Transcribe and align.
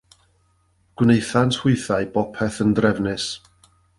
Gwnaethant 1.01 1.59
hwythau 1.59 2.09
bopeth 2.15 2.59
yn 2.67 2.75
drefnus. 2.81 3.31